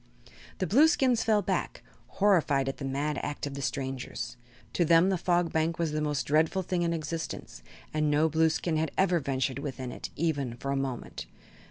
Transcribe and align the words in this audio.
The 0.57 0.65
Blueskins 0.65 1.23
fell 1.23 1.43
back, 1.43 1.83
horrified 2.17 2.67
at 2.67 2.77
the 2.77 2.85
mad 2.85 3.19
act 3.21 3.45
of 3.45 3.53
the 3.53 3.61
strangers. 3.61 4.35
To 4.73 4.83
them 4.83 5.09
the 5.09 5.15
Fog 5.19 5.53
Bank 5.53 5.77
was 5.77 5.91
the 5.91 6.01
most 6.01 6.23
dreadful 6.23 6.63
thing 6.63 6.81
in 6.81 6.91
existence 6.91 7.61
and 7.93 8.09
no 8.09 8.27
Blueskin 8.27 8.77
had 8.77 8.89
ever 8.97 9.19
ventured 9.19 9.59
within 9.59 9.91
it, 9.91 10.09
even 10.15 10.55
for 10.57 10.71
a 10.71 10.75
moment. 10.75 11.27